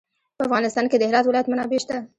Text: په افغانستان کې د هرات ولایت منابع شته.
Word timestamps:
په 0.37 0.41
افغانستان 0.47 0.85
کې 0.89 0.97
د 0.97 1.03
هرات 1.09 1.25
ولایت 1.27 1.47
منابع 1.49 1.79
شته. 1.83 1.95